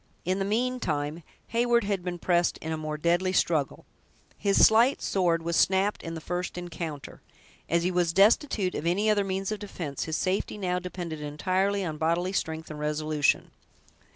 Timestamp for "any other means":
8.87-9.51